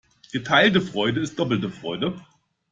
Geteilte 0.31 0.81
Freude 0.81 1.19
ist 1.21 1.37
doppelte 1.37 1.69
Freude. 1.69 2.19